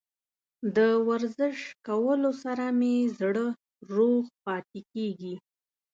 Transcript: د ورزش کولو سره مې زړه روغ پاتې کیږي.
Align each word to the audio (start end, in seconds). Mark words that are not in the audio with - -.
د 0.75 0.77
ورزش 1.07 1.57
کولو 1.87 2.31
سره 2.43 2.65
مې 2.79 2.95
زړه 3.17 3.47
روغ 3.95 4.23
پاتې 4.45 4.79
کیږي. 4.93 5.35